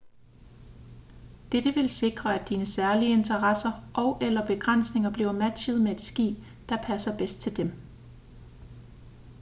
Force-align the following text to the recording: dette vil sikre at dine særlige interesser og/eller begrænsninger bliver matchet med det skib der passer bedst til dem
dette 1.51 1.73
vil 1.73 1.89
sikre 1.89 2.39
at 2.39 2.49
dine 2.49 2.65
særlige 2.65 3.11
interesser 3.11 3.69
og/eller 3.93 4.47
begrænsninger 4.47 5.09
bliver 5.13 5.31
matchet 5.31 5.81
med 5.81 5.91
det 5.91 6.01
skib 6.01 6.37
der 6.69 6.83
passer 6.83 7.17
bedst 7.17 7.41
til 7.41 7.57
dem 7.57 7.69